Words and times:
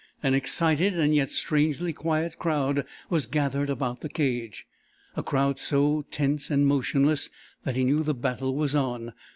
An 0.23 0.33
excited 0.33 0.97
and 0.97 1.13
yet 1.13 1.29
strangely 1.29 1.93
quiet 1.93 2.39
crowd 2.39 2.87
was 3.11 3.27
gathered 3.27 3.69
about 3.69 4.01
the 4.01 4.09
cage 4.09 4.65
a 5.15 5.21
crowd 5.21 5.59
so 5.59 6.07
tense 6.09 6.49
and 6.49 6.65
motionless 6.65 7.29
that 7.65 7.75
he 7.75 7.83
knew 7.83 8.01
the 8.01 8.15
battle 8.15 8.55
was 8.55 8.75
on. 8.75 9.13